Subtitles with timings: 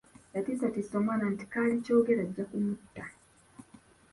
[0.35, 3.03] Yatiisatiisa omwana nti kaalikyogera ajja kumutta.